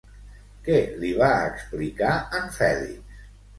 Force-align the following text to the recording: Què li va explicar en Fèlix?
Què 0.67 0.77
li 1.03 1.11
va 1.19 1.29
explicar 1.51 2.17
en 2.41 2.51
Fèlix? 2.59 3.25